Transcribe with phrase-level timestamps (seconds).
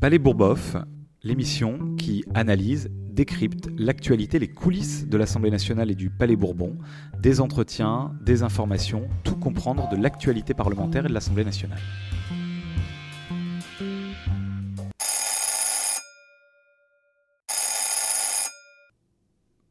[0.00, 0.76] Palais Bourboff,
[1.24, 6.78] l'émission qui analyse, décrypte l'actualité, les coulisses de l'Assemblée nationale et du Palais Bourbon,
[7.20, 11.80] des entretiens, des informations, tout comprendre de l'actualité parlementaire et de l'Assemblée nationale.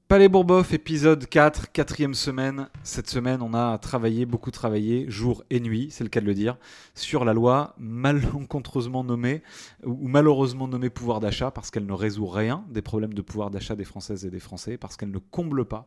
[0.08, 2.70] Palais Bourboff, épisode 4, quatrième semaine.
[2.82, 6.34] Cette semaine, on a travaillé, beaucoup travaillé, jour et nuit, c'est le cas de le
[6.34, 6.56] dire,
[6.96, 9.44] sur la loi malencontreusement nommée,
[9.84, 13.76] ou malheureusement nommée pouvoir d'achat, parce qu'elle ne résout rien des problèmes de pouvoir d'achat
[13.76, 15.84] des Françaises et des Français, parce qu'elle ne comble pas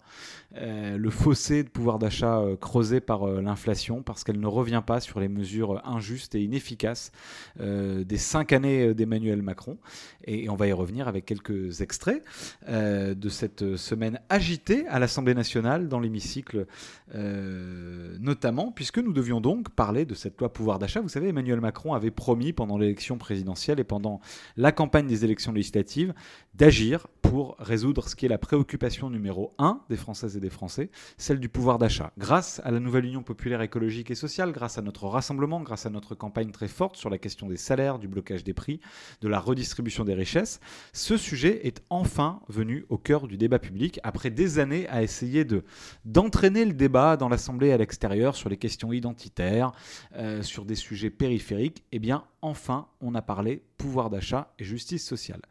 [0.59, 4.83] euh, le fossé de pouvoir d'achat euh, creusé par euh, l'inflation, parce qu'elle ne revient
[4.87, 7.11] pas sur les mesures injustes et inefficaces
[7.59, 9.78] des cinq années d'Emmanuel Macron.
[10.27, 12.23] Et on va y revenir avec quelques extraits
[12.69, 16.66] de cette semaine agité à l'Assemblée nationale, dans l'hémicycle
[17.15, 21.01] euh, notamment, puisque nous devions donc parler de cette loi pouvoir d'achat.
[21.01, 24.20] Vous savez, Emmanuel Macron avait promis pendant l'élection présidentielle et pendant
[24.56, 26.14] la campagne des élections législatives
[26.55, 30.91] d'agir pour résoudre ce qui est la préoccupation numéro un des Françaises et des Français,
[31.16, 32.12] celle du pouvoir d'achat.
[32.19, 35.91] Grâce à la nouvelle Union populaire écologique et sociale, grâce à notre rassemblement, grâce à
[35.91, 38.81] notre campagne très forte sur la question des salaires, du blocage des prix,
[39.20, 40.61] de la redistribution des richesses,
[40.92, 45.45] ce sujet est enfin venu au cœur du débat public après des années à essayer
[45.45, 45.65] de
[46.05, 49.73] d'entraîner le débat dans l'Assemblée à l'extérieur sur les questions identitaires,
[50.17, 55.06] euh, sur des sujets périphériques, eh bien enfin on a parlé pouvoir d'achat et justice
[55.06, 55.43] sociale.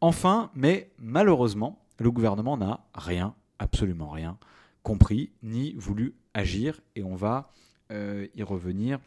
[0.00, 4.38] Enfin, mais malheureusement, le gouvernement n'a rien, absolument rien,
[4.82, 7.50] compris ni voulu agir et on va
[7.90, 8.98] euh, y revenir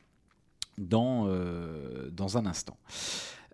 [0.77, 2.77] dans, euh, dans un instant.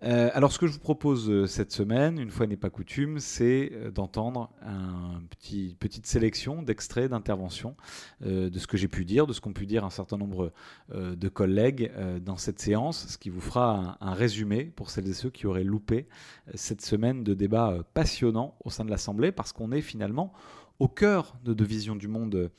[0.02, 3.18] Euh, alors, ce que je vous propose euh, cette semaine, une fois n'est pas coutume,
[3.18, 7.76] c'est euh, d'entendre une petit, petite sélection d'extraits d'interventions
[8.20, 10.52] de ce que j'ai pu dire, de ce qu'ont pu dire un certain nombre
[10.94, 11.90] de collègues
[12.22, 15.64] dans cette séance, ce qui vous fera un, résumé pour celles et ceux qui auraient
[15.64, 16.06] loupé
[16.54, 20.32] cette semaine de débat passionnant au sein de l'Assemblée, parce qu'on est finalement
[20.80, 22.50] au cœur de deux visions du monde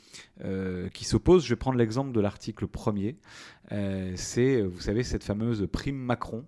[0.94, 1.44] qui s'opposent.
[1.44, 3.18] Je vais prendre l'exemple de l'article premier.
[4.16, 6.46] c'est, vous savez, cette fameuse prime Macron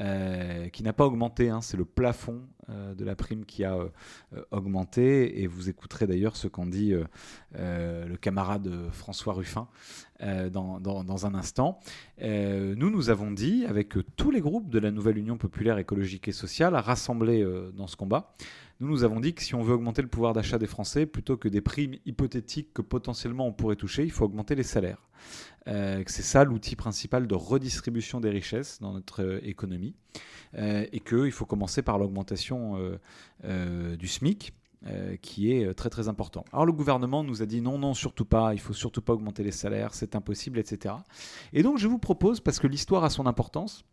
[0.00, 1.50] euh, qui n'a pas augmenté.
[1.50, 1.60] Hein.
[1.60, 3.88] c'est le plafond euh, de la prime qui a euh,
[4.50, 5.42] augmenté.
[5.42, 6.94] Et vous écouterez d'ailleurs ce qu'en dit
[7.52, 9.68] le camarade François Ruffin
[10.20, 11.80] dans, dans, un instant.
[12.20, 16.32] nous, nous avons dit, avec tous les groupes de la nouvelle Union populaire écologique et
[16.32, 17.44] sociale rassemblés
[17.74, 18.34] dans ce combat,
[18.80, 21.36] nous nous avons dit que si on veut augmenter le pouvoir d'achat des Français, plutôt
[21.36, 25.10] que des primes hypothétiques que potentiellement on pourrait toucher, il faut augmenter les salaires.
[25.68, 29.94] Euh, c'est ça l'outil principal de redistribution des richesses dans notre euh, économie,
[30.54, 32.76] euh, et qu'il faut commencer par l'augmentation
[33.98, 34.54] du SMIC.
[35.20, 36.42] qui est très très important.
[36.54, 39.42] Alors le gouvernement nous a dit non, non, surtout pas, il faut surtout pas augmenter
[39.42, 40.94] les salaires, c'est impossible, etc.
[41.52, 43.84] Et donc je vous propose, parce que l'histoire a son importance,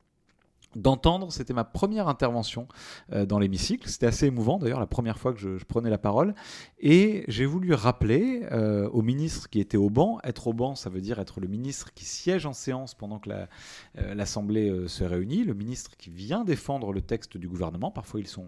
[0.76, 1.32] d'entendre.
[1.32, 2.68] C'était ma première intervention
[3.14, 3.88] euh, dans l'hémicycle.
[3.90, 6.34] C'était assez émouvant d'ailleurs, la première fois que je, prenais la parole.
[6.80, 10.90] Et j'ai voulu rappeler euh, au ministre qui était au banc, être au banc, ça
[10.90, 15.44] veut dire être le ministre qui siège en séance pendant que euh, l'Assemblée se réunit,
[15.44, 18.48] le ministre qui vient défendre le texte du gouvernement, parfois ils sont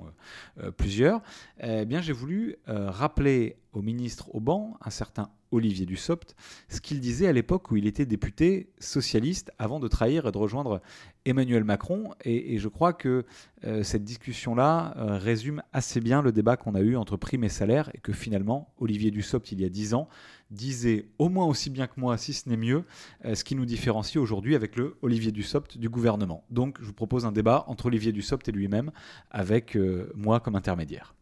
[0.77, 1.21] plusieurs.
[1.61, 6.35] Eh bien, j'ai voulu rappeler au ministre au banc, un certain Olivier Dussopt,
[6.67, 10.37] ce qu'il disait à l'époque où il était député socialiste avant de trahir et de
[10.37, 10.81] rejoindre
[11.25, 12.11] Emmanuel Macron.
[12.23, 13.25] Et, je crois que
[13.63, 17.49] euh, cette discussion-là euh, résume assez bien le débat qu'on a eu entre primes et
[17.49, 20.07] salaires et que finalement, Olivier Dussopt, il y a dix ans,
[20.51, 22.83] disait au moins aussi bien que moi, si ce n'est mieux,
[23.25, 26.43] euh, ce qui nous différencie aujourd'hui avec le Olivier Dussopt du gouvernement.
[26.49, 28.91] Donc je vous propose un débat entre Olivier Dussopt et lui-même
[29.31, 29.77] avec
[30.15, 31.13] moi comme intermédiaire.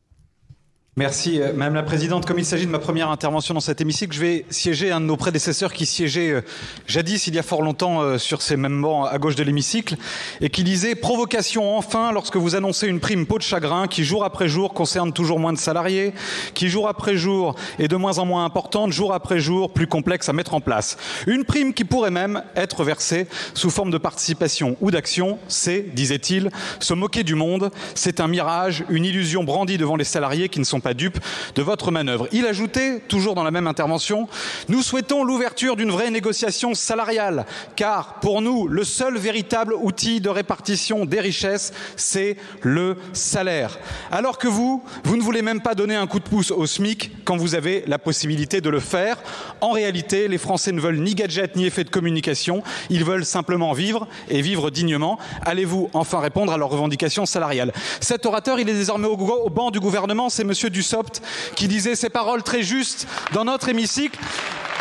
[0.98, 2.26] Merci, euh, Madame la Présidente.
[2.26, 5.06] Comme il s'agit de ma première intervention dans cet hémicycle, je vais siéger un de
[5.06, 6.42] nos prédécesseurs qui siégeait euh,
[6.88, 9.96] jadis, il y a fort longtemps, euh, sur ces mêmes bancs à gauche de l'hémicycle,
[10.42, 14.24] et qui disait Provocation enfin lorsque vous annoncez une prime peau de chagrin qui, jour
[14.24, 16.14] après jour, concerne toujours moins de salariés,
[16.56, 20.30] qui, jour après jour, est de moins en moins importante, jour après jour, plus complexe
[20.30, 20.98] à mettre en place.
[21.28, 26.50] Une prime qui pourrait même être versée sous forme de participation ou d'action, c'est, disait-il,
[26.80, 30.66] se moquer du monde, c'est un mirage, une illusion brandie devant les salariés qui ne
[30.66, 31.20] sont pas dupe
[31.56, 32.28] de votre manœuvre.
[32.32, 34.28] Il ajoutait, toujours dans la même intervention,
[34.68, 37.46] nous souhaitons l'ouverture d'une vraie négociation salariale,
[37.76, 43.80] car pour nous, le seul véritable outil de répartition des richesses, c'est le salaire.
[44.12, 47.12] Alors que vous, vous ne voulez même pas donner un coup de pouce au SMIC
[47.28, 49.18] quand vous avez la possibilité de le faire.
[49.60, 53.74] En réalité, les Français ne veulent ni gadget ni effet de communication, ils veulent simplement
[53.74, 55.20] vivre et vivre dignement.
[55.46, 57.74] Allez-vous enfin répondre à leurs revendications salariales?
[58.00, 61.22] Cet orateur, il est désormais au, banc du gouvernement, c'est Monsieur Dussopt
[61.54, 64.18] qui disait ces paroles très justes dans notre hémicycle.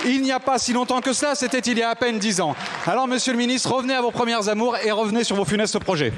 [0.05, 2.41] Il n'y a pas si longtemps que cela, c'était il y a à peine dix
[2.41, 2.55] ans.
[2.87, 6.13] Alors, Monsieur le Ministre, revenez à vos premières amours et revenez sur vos funestes projets.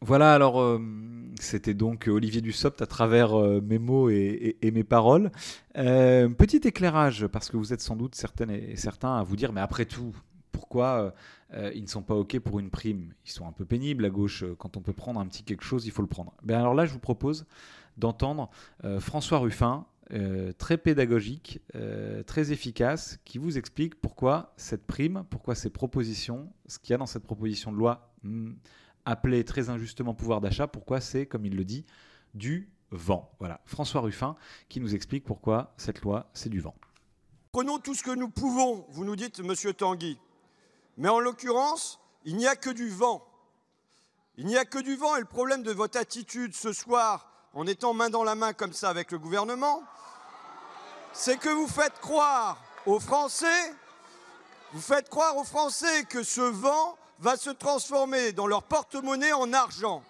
[0.00, 0.80] Voilà, alors euh,
[1.42, 5.30] c'était donc Olivier Dussopt à travers euh, mes mots et, mes paroles.
[5.76, 9.52] Euh, petit éclairage, parce que vous êtes sans doute certaines et certains à vous dire,
[9.52, 10.14] mais après tout,
[10.52, 11.14] pourquoi
[11.74, 13.12] ils ne sont pas OK pour une prime?
[13.26, 14.44] Ils sont un peu pénibles à gauche.
[14.58, 16.32] Quand on peut prendre un petit quelque chose, il faut le prendre.
[16.44, 17.46] Ben alors là, je vous propose
[17.96, 18.50] d'entendre
[19.00, 19.86] François Ruffin,
[20.58, 21.60] très pédagogique,
[22.26, 26.98] très efficace, qui vous explique pourquoi cette prime, pourquoi ces propositions, ce qu'il y a
[26.98, 28.52] dans cette proposition de loi hmm,
[29.10, 30.68] appelé très injustement pouvoir d'achat.
[30.68, 31.84] Pourquoi c'est, comme il le dit,
[32.34, 33.30] du vent.
[33.38, 34.36] Voilà, François Ruffin
[34.68, 36.74] qui nous explique pourquoi cette loi, c'est du vent.
[37.52, 40.18] Prenons tout ce que nous pouvons, vous nous dites, monsieur Tanguy.
[40.96, 43.26] Mais en l'occurrence, il n'y a que du vent.
[44.36, 47.66] Il n'y a que du vent et le problème de votre attitude ce soir, en
[47.66, 49.82] étant main dans la main comme ça avec le gouvernement,
[51.12, 53.74] c'est que vous faites croire aux Français,
[54.72, 59.52] vous faites croire aux Français que ce vent va se transformer dans leur porte-monnaie en
[59.52, 60.02] argent.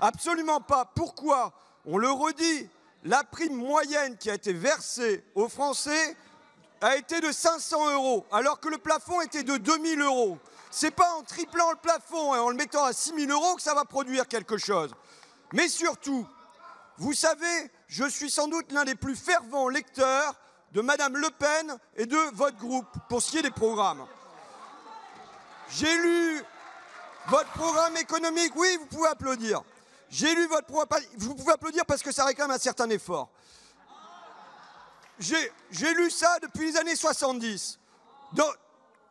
[0.00, 0.84] Absolument pas.
[0.94, 1.52] Pourquoi?
[1.86, 2.68] On le redit,
[3.04, 6.16] la prime moyenne qui a été versée aux Français
[6.80, 10.38] a été de 500 euros, alors que le plafond était de 2000 euros.
[10.70, 13.74] C'est pas en triplant le plafond et en le mettant à 6000 euros que ça
[13.74, 14.90] va produire quelque chose.
[15.52, 16.26] Mais surtout,
[16.98, 20.34] vous savez, je suis sans doute l'un des plus fervents lecteurs
[20.72, 24.04] de Madame Le Pen et de votre groupe pour ce qui est des programmes.
[25.70, 26.42] J'ai lu
[27.28, 28.52] votre programme économique.
[28.56, 29.62] Oui, vous pouvez applaudir.
[30.10, 31.02] J'ai lu votre programme.
[31.18, 33.30] Vous pouvez applaudir parce que ça réclame un certain effort.
[35.18, 37.78] J'ai lu ça depuis les années 70.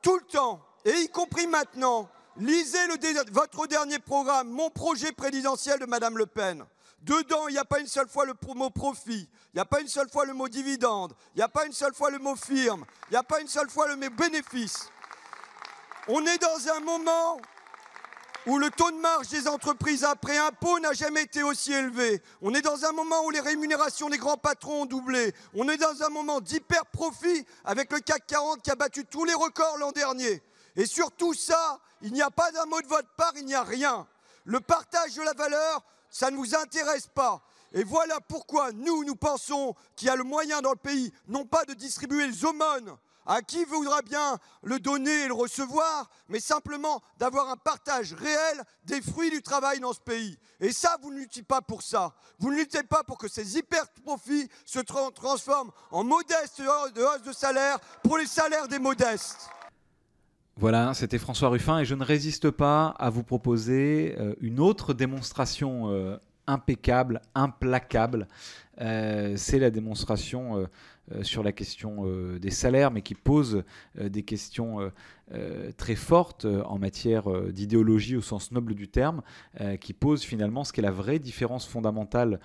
[0.01, 0.61] tout le temps.
[0.85, 2.09] Et y compris maintenant.
[2.37, 6.65] Lisez le, votre dernier programme, mon projet présidentiel de Madame Le Pen.
[7.01, 9.79] Dedans, il n'y a pas une seule fois le mot profit, il n'y a pas
[9.79, 12.35] une seule fois le mot dividende, il n'y a pas une seule fois le mot
[12.35, 14.89] firme, il n'y a pas une seule fois le mot bénéfice.
[16.07, 17.39] On est dans un moment
[18.45, 22.21] où le taux de marge des entreprises après impôt n'a jamais été aussi élevé.
[22.43, 25.33] On est dans un moment où les rémunérations des grands patrons ont doublé.
[25.55, 29.25] On est dans un moment d'hyper profit avec le CAC 40 qui a battu tous
[29.25, 30.43] les records l'an dernier.
[30.75, 33.55] Et sur tout ça, il n'y a pas d'un mot de votre part, il n'y
[33.55, 34.05] a rien.
[34.43, 37.41] Le partage de la valeur, ça ne vous intéresse pas.
[37.73, 41.45] Et voilà pourquoi nous, nous pensons qu'il y a le moyen dans le pays, non
[41.45, 46.39] pas de distribuer les aumônes à qui voudra bien le donner et le recevoir, mais
[46.39, 50.37] simplement d'avoir un partage réel des fruits du travail dans ce pays.
[50.59, 52.13] Et ça, vous ne luttez pas pour ça.
[52.39, 57.79] Vous ne luttez pas pour que ces hyper-profits se transforment en modestes hausses de salaire
[58.03, 59.49] pour les salaires des modestes.
[60.57, 64.93] Voilà, c'était François Ruffin et je ne résiste pas à vous proposer euh, une autre
[64.93, 66.15] démonstration euh,
[66.47, 68.29] impeccable, implacable.
[68.79, 70.65] Euh, c'est la démonstration
[71.21, 73.63] sur la question euh, des salaires, mais qui pose
[73.99, 74.91] euh, des questions
[75.77, 79.21] très fortes en matière d'idéologie au sens noble du terme,
[79.81, 82.39] qui pose finalement ce qu'est la vraie différence fondamentale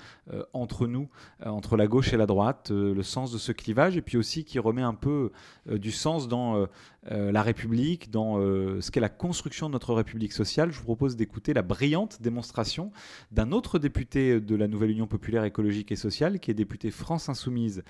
[0.53, 1.09] entre nous,
[1.45, 4.59] entre la gauche et la droite, le sens de ce clivage, et puis aussi qui
[4.59, 5.31] remet un peu
[5.67, 6.67] du sens dans
[7.09, 10.71] la République, dans ce qu'est la construction de notre République sociale.
[10.73, 12.93] Je vous propose d'écouter la brillante démonstration
[13.31, 17.29] d'un autre député de la Nouvelle Union populaire écologique et sociale, qui est député France
[17.29, 17.83] Insoumise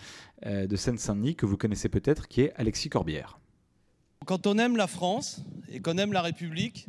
[0.47, 3.40] euh, de Seine-Saint-Denis que vous connaissez peut-être, qui est Alexis Corbière.
[4.27, 5.41] Quand on aime la France
[5.73, 6.87] et qu'on aime la République,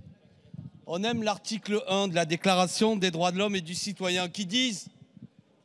[0.86, 4.46] on aime l'article 1 de la Déclaration des droits de l'homme et du citoyen qui
[4.46, 4.90] disent,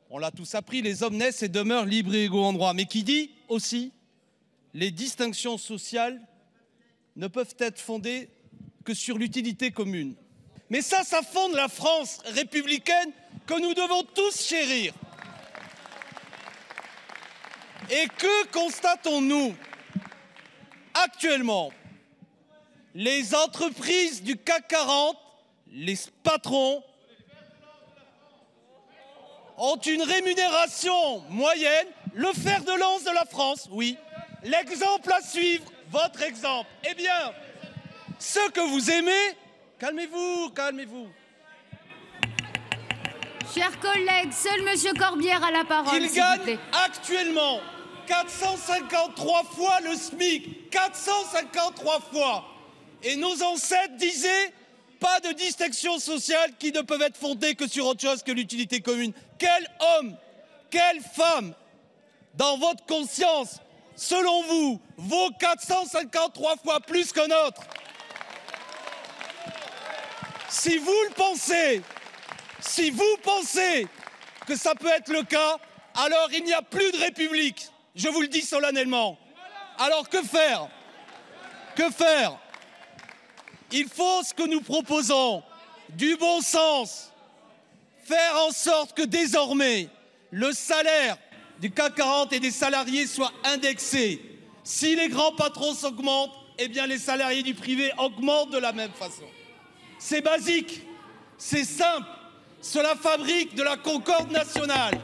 [0.08, 2.86] on l'a tous appris, les hommes naissent et demeurent libres et égaux en droit, mais
[2.86, 3.92] qui dit aussi,
[4.74, 6.20] les distinctions sociales
[7.16, 8.30] ne peuvent être fondées
[8.84, 10.14] que sur l'utilité commune.
[10.70, 13.10] Mais ça, ça fonde la France républicaine
[13.44, 14.94] que nous devons tous chérir.
[17.90, 19.54] Et que constatons-nous?
[21.04, 21.72] Actuellement,
[22.94, 25.16] les entreprises du CAC 40,
[25.72, 26.82] les patrons,
[29.58, 33.96] ont une rémunération moyenne, le fer de lance de la France, oui.
[34.42, 36.68] L'exemple à suivre, votre exemple.
[36.88, 37.32] Eh bien,
[38.18, 39.36] ce que vous aimez,
[39.78, 41.08] calmez-vous, calmez-vous.
[43.54, 46.02] Chers collègues, seul Monsieur Corbière a la parole.
[46.02, 47.60] Il gagne actuellement
[48.06, 50.65] 453 fois le SMIC.
[50.76, 52.44] 453 fois.
[53.02, 54.52] Et nos ancêtres disaient
[55.00, 58.80] pas de distinction sociale qui ne peuvent être fondées que sur autre chose que l'utilité
[58.80, 59.12] commune.
[59.38, 60.16] Quel homme,
[60.70, 61.54] quelle femme,
[62.34, 63.60] dans votre conscience,
[63.94, 67.62] selon vous, vaut 453 fois plus que notre
[70.50, 71.82] Si vous le pensez,
[72.60, 73.86] si vous pensez
[74.46, 75.56] que ça peut être le cas,
[75.94, 77.70] alors il n'y a plus de République.
[77.94, 79.18] Je vous le dis solennellement.
[79.78, 80.68] Alors que faire?
[81.74, 82.38] Que faire?
[83.72, 85.42] Il faut ce que nous proposons,
[85.90, 87.12] du bon sens,
[88.04, 89.88] faire en sorte que désormais
[90.30, 91.18] le salaire
[91.60, 94.20] du CAC 40 et des salariés soit indexé.
[94.62, 98.92] Si les grands patrons s'augmentent, eh bien les salariés du privé augmentent de la même
[98.92, 99.24] façon.
[99.98, 100.82] C'est basique,
[101.38, 102.06] c'est simple,
[102.60, 104.98] cela fabrique de la concorde nationale.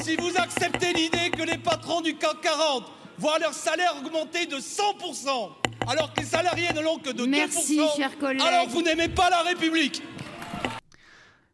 [0.00, 2.84] Si vous acceptez l'idée que les patrons du CAC 40
[3.18, 5.50] voient leur salaire augmenter de 100%,
[5.88, 8.42] alors que les salariés ne l'ont que de Merci, 2%, chers collègues.
[8.46, 10.02] alors vous n'aimez pas la République.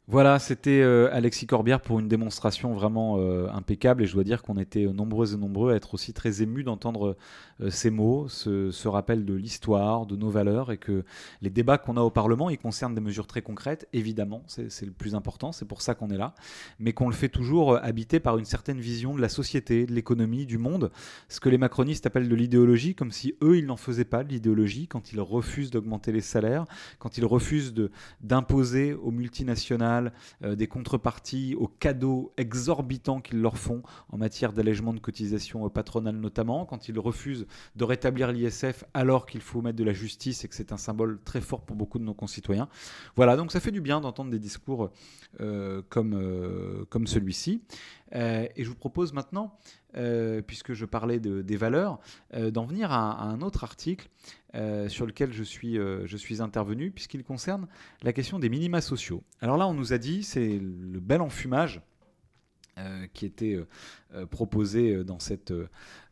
[0.07, 4.43] Voilà, c'était euh, Alexis Corbière pour une démonstration vraiment euh, impeccable et je dois dire
[4.43, 7.17] qu'on était nombreux et nombreux à être aussi très émus d'entendre
[7.63, 11.05] euh, ces mots, ce, rappel de l'histoire, de nos valeurs et que
[11.41, 14.93] les débats qu'on a au Parlement, ils concernent des mesures très concrètes, évidemment, c'est le
[14.93, 16.35] plus important, c'est pour ça qu'on est là,
[16.79, 20.45] mais qu'on le fait toujours habité par une certaine vision de la société, de l'économie,
[20.45, 20.91] du monde,
[21.31, 24.29] ce que les macronistes appellent de l'idéologie, comme si eux, ils n'en faisaient pas de
[24.29, 26.67] l'idéologie quand ils refusent d'augmenter les salaires,
[26.99, 27.75] quand ils refusent
[28.21, 29.94] d'imposer aux multinationales
[30.43, 35.69] euh, des contreparties, aux cadeaux exorbitants qu'ils leur font en matière d'allègement de cotisations euh,
[35.69, 37.47] patronales notamment, quand ils refusent
[37.77, 41.21] de rétablir l'ISF alors qu'il faut mettre de la justice et que c'est un symbole
[41.25, 42.69] très fort pour beaucoup de nos concitoyens.
[43.17, 44.91] Voilà, donc ça fait du bien d'entendre des discours
[45.41, 47.63] euh, comme, comme celui-ci.
[48.15, 49.57] Euh, et je vous propose maintenant,
[49.97, 51.99] euh, puisque je parlais de- des valeurs,
[52.35, 54.09] euh, d'en venir à, un autre article
[54.87, 57.67] sur lequel je suis, intervenu, puisqu'il concerne
[58.03, 59.25] la question des minima sociaux.
[59.41, 61.83] Alors là, on nous a dit, c'est le bel enfumage
[63.15, 63.59] qui était
[64.31, 65.53] proposé dans cette,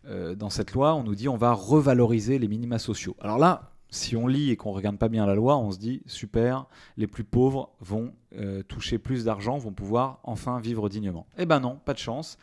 [0.05, 0.97] dans cette loi.
[0.97, 3.15] On nous dit, on va revaloriser les minima sociaux.
[3.21, 6.03] Alors là, si on lit et qu'on regarde pas bien la loi, on se dit
[6.07, 11.27] super, les plus pauvres vont euh, toucher plus d'argent, vont pouvoir enfin vivre dignement.
[11.37, 12.39] Eh ben non, pas de chance.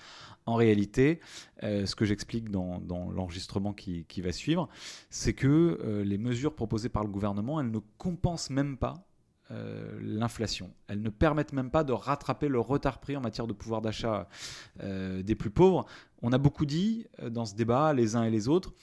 [0.46, 1.20] En réalité,
[1.64, 4.70] euh, ce que j'explique dans, l'enregistrement qui, va suivre,
[5.10, 9.06] c'est que euh, les mesures proposées par le gouvernement, elles ne compensent même pas
[10.00, 10.70] l'inflation.
[10.88, 14.30] Elles ne permettent même pas de rattraper le retard pris en matière de pouvoir d'achat
[14.80, 15.88] des plus pauvres.
[16.22, 18.76] On a beaucoup dit dans ce débat, les uns et les autres,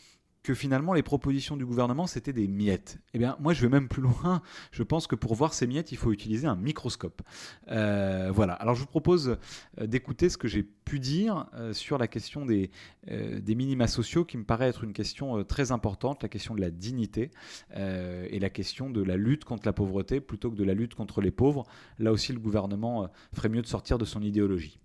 [0.46, 2.98] que finalement les propositions du gouvernement c'était des miettes.
[3.14, 4.42] Eh bien, moi je vais même plus loin.
[4.70, 7.20] Je pense que pour voir ces miettes, il faut utiliser un microscope.
[7.68, 8.52] Euh, voilà.
[8.52, 9.38] Alors je vous propose
[9.80, 12.70] euh, d'écouter ce que j'ai pu dire euh, sur la question des,
[13.08, 16.70] des minima sociaux, qui me paraît être une question très importante, la question de la
[16.70, 17.30] dignité
[17.74, 21.20] et la question de la lutte contre la pauvreté plutôt que de la lutte contre
[21.20, 21.64] les pauvres.
[21.98, 24.78] Là aussi, le gouvernement ferait mieux de sortir de son idéologie.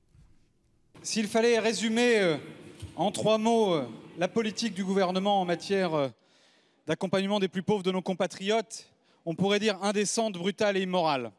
[1.03, 2.37] S'il fallait résumer
[2.95, 3.81] en trois mots
[4.21, 6.07] la politique du gouvernement en matière euh,
[6.85, 8.87] d'accompagnement des plus pauvres de nos compatriotes,
[9.25, 11.31] on pourrait dire indécente, brutale et immorale.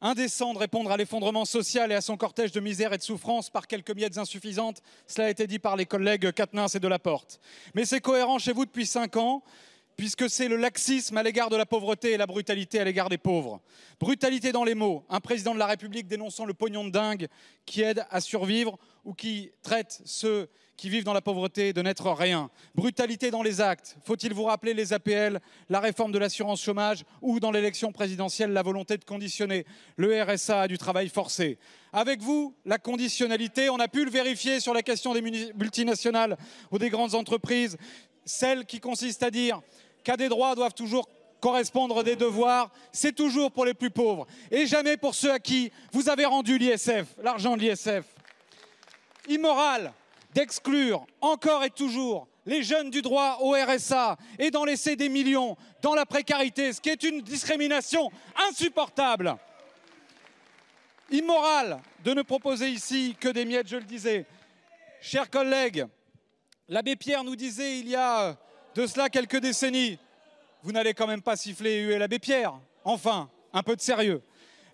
[0.00, 3.50] Indécent de répondre à l'effondrement social et à son cortège de misère et de souffrance
[3.50, 7.40] par quelques miettes insuffisantes, cela a été dit par les collègues Quatennens et Delaporte.
[7.74, 9.42] Mais c'est cohérent chez vous depuis cinq ans,
[9.96, 13.18] puisque c'est le laxisme à l'égard de la pauvreté et la brutalité à l'égard des
[13.18, 13.60] pauvres.
[13.98, 17.26] Brutalité dans les mots, un président de la République dénonçant le pognon de dingue
[17.66, 20.48] qui aide à survivre ou qui traite ceux
[20.80, 22.48] qui vivent dans la pauvreté de n'être rien.
[22.74, 23.98] Brutalité dans les actes.
[24.02, 28.62] Faut-il vous rappeler les APL, la réforme de l'assurance chômage ou dans l'élection présidentielle la
[28.62, 29.66] volonté de conditionner?
[29.98, 31.58] Le RSA à du travail forcé
[31.92, 36.38] Avec vous, la conditionnalité, on a pu le vérifier sur la question des multinationales
[36.70, 37.76] ou des grandes entreprises,
[38.24, 39.60] celle qui consiste à dire
[40.02, 41.10] qu'à des droits doivent toujours
[41.40, 45.72] correspondre des devoirs, c'est toujours pour les plus pauvres et jamais pour ceux à qui
[45.92, 48.06] vous avez rendu l'ISF, l'argent de l'ISF.
[49.28, 49.92] Immoral
[50.34, 55.56] d'exclure encore et toujours les jeunes du droit au RSA et d'en laisser des millions
[55.82, 58.10] dans la précarité, ce qui est une discrimination
[58.48, 59.36] insupportable.
[61.10, 64.26] Immoral de ne proposer ici que des miettes, je le disais.
[65.00, 65.86] Chers collègues,
[66.68, 68.36] l'abbé Pierre nous disait il y a
[68.74, 69.98] de cela quelques décennies,
[70.62, 72.54] vous n'allez quand même pas siffler et huer l'abbé Pierre.
[72.84, 74.22] Enfin, un peu de sérieux.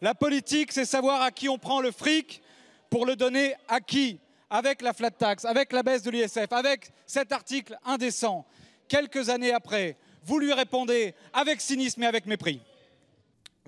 [0.02, 2.42] La politique, c'est savoir à qui on prend le fric
[2.90, 6.92] pour le donner à qui Avec la flat tax, avec la baisse de l'ISF, avec
[7.06, 8.46] cet article indécent.
[8.88, 12.60] Quelques années après, vous lui répondez avec cynisme et avec mépris.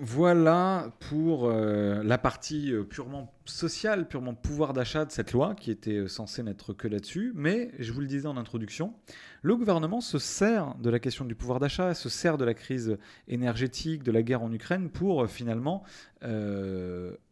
[0.01, 5.71] Voilà pour euh, la partie euh, purement sociale, purement pouvoir d'achat de cette loi qui
[5.71, 7.33] était euh, censée n'être que là-dessus.
[7.35, 8.93] Mais je vous le disais en introduction,
[9.41, 12.97] le gouvernement se sert de la question du pouvoir d'achat, se sert de la crise
[13.27, 15.83] énergétique, de la guerre en Ukraine pour finalement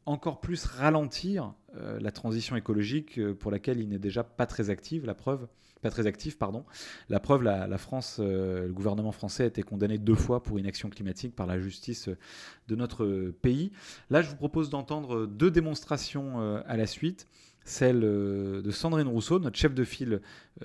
[0.06, 5.06] encore plus ralentir la transition écologique pour laquelle il n'est déjà pas très actif.
[5.06, 5.48] La preuve,
[5.82, 6.66] pas très actif, pardon.
[7.10, 10.90] La preuve, la, France, euh, le gouvernement français a été condamné deux fois pour inaction
[10.90, 12.18] climatique par la justice euh,
[12.68, 13.72] de notre euh, pays.
[14.10, 17.28] Là, je vous propose d'entendre deux démonstrations à la suite.
[17.64, 20.22] Celle de Sandrine Rousseau, notre chef de file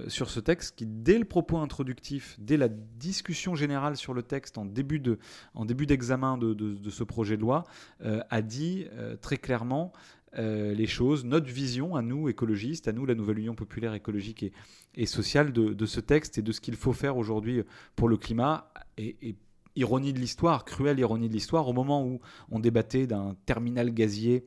[0.07, 4.57] sur ce texte, qui, dès le propos introductif, dès la discussion générale sur le texte,
[4.57, 5.19] en début de,
[5.55, 7.65] en début d'examen de, de- ce projet de loi,
[8.01, 8.87] a dit
[9.21, 9.93] très clairement
[10.37, 14.47] les choses, notre vision à nous, écologistes, à nous, la Nouvelle Union populaire écologique
[14.95, 17.63] et, sociale, de, ce texte et de ce qu'il faut faire aujourd'hui
[17.97, 18.73] pour le climat.
[18.97, 19.37] et
[19.77, 22.21] ironie de l'histoire, cruelle ironie de l'histoire, au moment où
[22.51, 24.45] on débattait d'un terminal gazier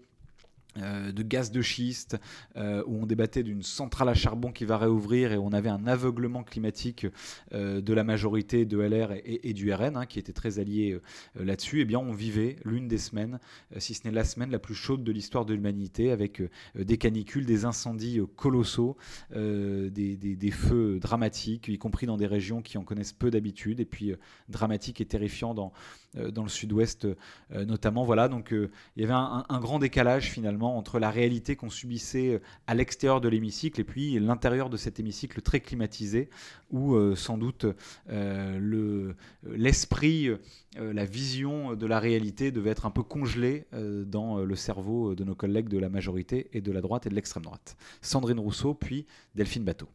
[0.77, 2.17] euh, de gaz de schiste,
[2.57, 5.87] euh, où on débattait d'une centrale à charbon qui va réouvrir et on avait un
[5.87, 7.07] aveuglement climatique
[7.53, 10.99] euh, de la majorité de LR et, du RN, hein, qui était très allié
[11.35, 13.39] là-dessus, eh bien on vivait l'une des semaines,
[13.77, 16.41] si ce n'est la semaine la plus chaude de l'histoire de l'humanité, avec
[16.75, 18.97] des canicules, des incendies colossaux,
[19.33, 23.85] des, des, feux dramatiques, y compris dans des régions qui en connaissent peu d'habitude, et
[23.85, 24.13] puis
[24.49, 25.71] dramatiques et terrifiants dans,
[26.31, 27.07] dans le sud-ouest
[27.51, 28.05] notamment.
[28.05, 32.39] Voilà, donc il y avait un grand décalage finalement entre la réalité qu'on subissait euh,
[32.67, 36.29] à l'extérieur de l'hémicycle et puis l'intérieur de cet hémicycle très climatisé,
[36.71, 37.65] où euh, sans doute
[38.09, 40.29] euh, l'esprit,
[40.77, 45.35] la vision de la réalité devait être un peu congelé dans le cerveau de nos
[45.35, 47.77] collègues de la majorité et de la droite et de l'extrême droite.
[48.01, 49.05] Sandrine Rousseau, puis
[49.35, 49.87] Delphine Bateau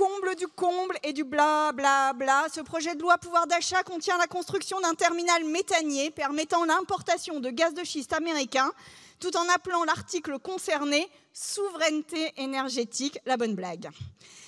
[0.00, 2.46] comble du comble et du bla bla bla.
[2.50, 7.50] Ce projet de loi pouvoir d'achat contient la construction d'un terminal méthanier permettant l'importation de
[7.50, 8.72] gaz de schiste américain,
[9.18, 13.90] tout en appelant l'article concerné souveraineté énergétique, la bonne blague.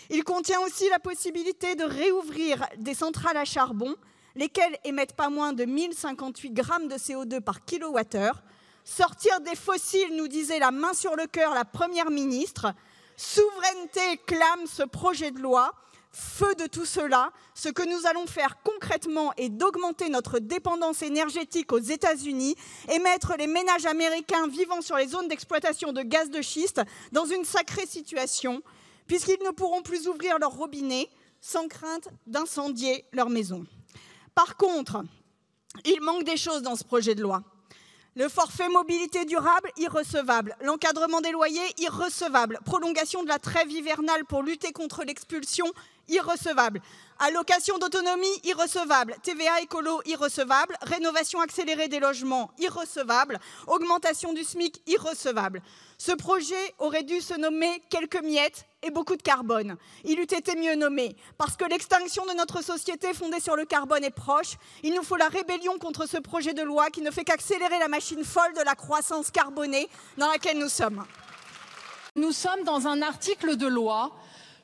[0.09, 3.95] Il contient aussi la possibilité de réouvrir des centrales à charbon,
[4.35, 8.43] lesquelles émettent pas moins de 1058 grammes de CO2 par kilowattheure.
[8.85, 12.73] Sortir des fossiles, nous disait la main sur le cœur la Première ministre.
[13.17, 15.73] Souveraineté clame ce projet de loi.
[16.15, 21.73] Feu de tout cela, ce que nous allons faire concrètement est d'augmenter notre dépendance énergétique
[21.73, 22.55] aux États-Unis
[22.91, 27.25] et mettre les ménages américains vivant sur les zones d'exploitation de gaz de schiste dans
[27.25, 28.63] une sacrée situation,
[29.07, 31.09] puisqu'ils ne pourront plus ouvrir leur robinet
[31.41, 33.65] sans crainte d'incendier leur maison.
[34.35, 35.03] Par contre,
[35.87, 37.43] il manque des choses dans ce projet de loi.
[38.15, 40.55] Le forfait mobilité durable, irrecevable.
[40.61, 42.59] L'encadrement des loyers, irrecevable.
[42.63, 45.65] Prolongation de la trêve hivernale pour lutter contre l'expulsion,
[46.11, 46.83] irrecevable.
[47.21, 49.17] Allocation d'autonomie, irrecevable.
[49.23, 50.77] TVA écolo, irrecevable.
[50.83, 53.41] Rénovation accélérée des logements, irrecevable.
[53.67, 55.63] Augmentation du SMIC, irrecevable.
[55.97, 59.77] Ce projet aurait dû se nommer quelques miettes et beaucoup de carbone.
[60.05, 64.05] Il eût été mieux nommé, parce que l'extinction de notre société fondée sur le carbone
[64.05, 64.57] est proche.
[64.83, 67.89] Il nous faut la rébellion contre ce projet de loi qui ne fait qu'accélérer la
[67.89, 71.05] machine folle de la croissance carbonée dans laquelle nous sommes.
[72.15, 74.13] Nous sommes dans un article de loi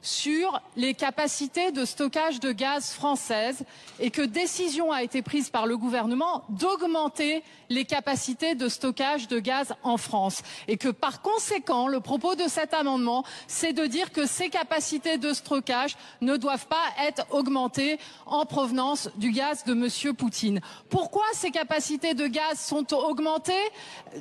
[0.01, 3.65] sur les capacités de stockage de gaz françaises
[3.99, 9.41] et que décision a été prise par le gouvernement d'augmenter les capacités de stockage de
[9.41, 14.13] gaz en France et que par conséquent le propos de cet amendement c'est de dire
[14.13, 19.75] que ces capacités de stockage ne doivent pas être augmentées en provenance du gaz de
[19.75, 20.61] monsieur Poutine.
[20.91, 23.53] Pourquoi ces capacités de gaz sont augmentées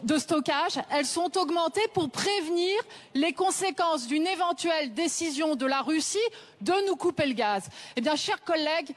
[0.03, 0.79] de stockage?
[0.89, 2.75] Elles sont augmentées pour prévenir
[3.13, 6.17] les conséquences d'une éventuelle décision de la Russie
[6.61, 7.69] de nous couper le gaz.
[7.95, 8.93] Eh bien, chers collègues,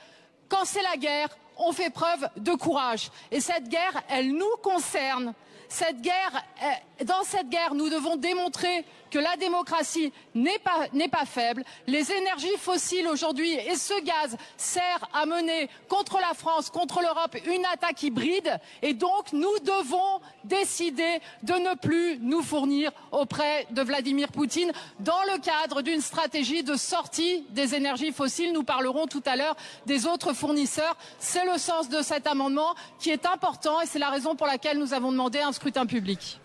[0.48, 3.10] quand c'est la guerre, on fait preuve de courage.
[3.30, 5.34] Et cette guerre, elle nous concerne.
[5.72, 11.64] Cette guerre, euh, dans cette guerre, nous devons démontrer que la démocratie n'est pas, faible.
[11.86, 17.36] Les énergies fossiles aujourd'hui et ce gaz sert à mener contre la France, contre l'Europe,
[17.46, 18.58] une attaque hybride.
[18.82, 25.22] Et donc, nous devons décider de ne plus nous fournir auprès de Vladimir Poutine dans
[25.32, 28.52] le cadre d'une stratégie de sortie des énergies fossiles.
[28.52, 29.56] Nous parlerons tout à l'heure
[29.86, 30.96] des autres fournisseurs.
[31.18, 34.78] C'est le sens de cet amendement qui est important et c'est la raison pour laquelle
[34.78, 36.40] nous avons demandé un scrutin public.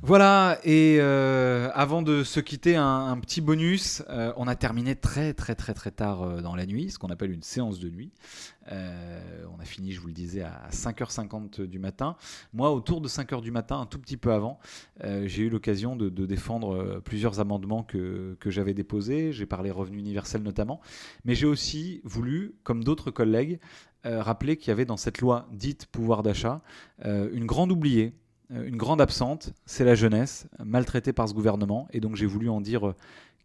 [0.00, 4.02] Voilà, et euh, avant de se quitter, un, petit bonus.
[4.08, 7.08] Euh, on a terminé très très très très tard euh, dans la nuit, ce qu'on
[7.08, 8.10] appelle une séance de nuit.
[8.70, 12.16] on a fini, je vous le disais, à 5h50 du matin.
[12.54, 14.58] Moi, autour de 5h du matin, un tout petit peu avant,
[15.02, 19.32] j'ai eu l'occasion de, défendre plusieurs amendements que, que j'avais déposés.
[19.32, 20.80] J'ai parlé revenu universel notamment.
[21.26, 23.58] Mais j'ai aussi voulu, comme d'autres collègues,
[24.04, 26.62] rappeler qu'il y avait dans cette loi dite pouvoir d'achat
[27.04, 28.14] une grande oubliée
[28.50, 31.86] une grande absente, c'est la jeunesse, maltraitée par ce gouvernement.
[31.92, 32.94] Et donc j'ai voulu en dire euh,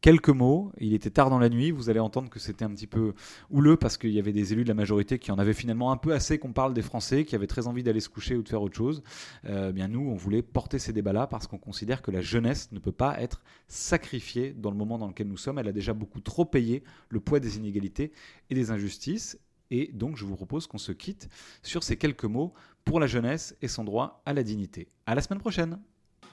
[0.04, 0.72] quelques mots.
[0.80, 3.14] Il était tard dans la nuit, vous allez entendre que c'était un petit peu
[3.50, 5.98] houleux parce qu'il y avait des élus de la majorité qui en avaient finalement un
[5.98, 8.50] peu assez qu'on parle des Français, qui avaient très envie d'aller se coucher ou de
[8.50, 9.02] faire autre chose.
[9.46, 12.80] Euh, bien nous, on voulait porter ces débats-là parce qu'on considère que la jeunesse ne
[12.80, 15.58] peut pas être sacrifiée dans le moment dans lequel nous sommes.
[15.58, 18.12] Elle a déjà beaucoup trop payé le poids des inégalités
[18.50, 19.38] et des injustices.
[19.76, 21.28] Et donc, je vous propose qu'on se quitte
[21.64, 22.54] sur ces quelques mots
[22.86, 24.88] pour la jeunesse et son droit à la dignité.
[25.08, 25.80] À la semaine prochaine.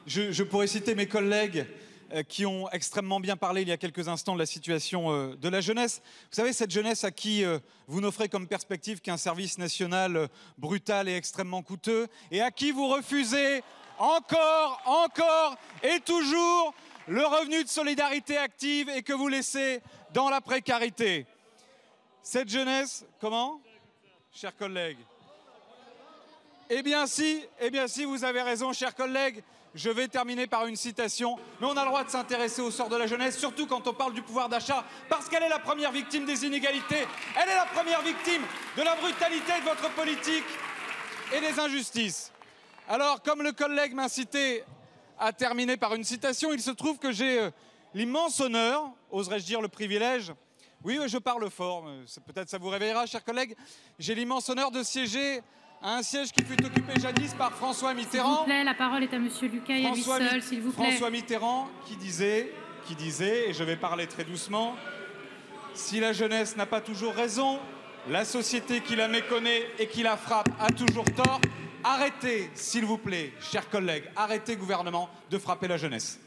[0.06, 1.64] Je, pourrais citer mes collègues
[2.12, 5.36] euh, qui ont extrêmement bien parlé il y a quelques instants de la situation euh,
[5.36, 6.02] de la jeunesse.
[6.30, 11.08] Vous savez, cette jeunesse à qui euh, vous n'offrez comme perspective qu'un service national brutal
[11.08, 13.62] et extrêmement coûteux, et à qui vous refusez
[13.98, 16.74] encore, encore et toujours
[17.08, 19.80] le revenu de solidarité active et que vous laissez
[20.12, 21.26] dans la précarité.
[22.22, 23.60] Cette jeunesse, comment?
[24.32, 24.98] Chers collègues.
[26.68, 29.42] Eh bien si, eh bien si, vous avez raison, chers collègues.
[29.74, 31.38] Je vais terminer par une citation.
[31.60, 33.94] Mais on a le droit de s'intéresser au sort de la jeunesse, surtout quand on
[33.94, 37.06] parle du pouvoir d'achat, parce qu'elle est la première victime des inégalités.
[37.40, 38.42] Elle est la première victime
[38.76, 40.44] de la brutalité de votre politique
[41.32, 42.32] et des injustices.
[42.88, 44.64] Alors, comme le collègue m'incitait
[45.18, 47.50] à terminer par une citation, il se trouve que j'ai euh,
[47.94, 50.32] l'immense honneur, oserais-je dire le privilège,
[50.84, 51.84] oui, je parle fort,
[52.26, 53.54] peut-être ça vous réveillera, chers collègues,
[53.98, 55.40] j'ai l'immense honneur de siéger
[55.82, 58.28] un siège qui fut occupé jadis par François Mitterrand.
[58.28, 60.90] S'il vous plaît, la parole est à Monsieur Lucas seul, s'il vous plaît.
[60.90, 62.52] François Mitterrand qui disait,
[62.84, 64.74] qui disait, et je vais parler très doucement,
[65.74, 67.58] si la jeunesse n'a pas toujours raison,
[68.08, 71.40] la société qui la méconnaît et qui la frappe a toujours tort.
[71.82, 76.20] Arrêtez, s'il vous plaît, chers collègues, arrêtez, gouvernement, de frapper la jeunesse.